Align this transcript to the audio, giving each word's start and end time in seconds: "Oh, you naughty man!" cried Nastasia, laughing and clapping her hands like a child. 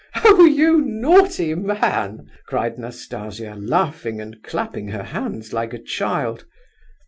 "Oh, 0.25 0.45
you 0.45 0.81
naughty 0.81 1.53
man!" 1.53 2.31
cried 2.47 2.79
Nastasia, 2.79 3.53
laughing 3.55 4.19
and 4.19 4.41
clapping 4.41 4.87
her 4.87 5.03
hands 5.03 5.53
like 5.53 5.73
a 5.75 5.77
child. 5.79 6.43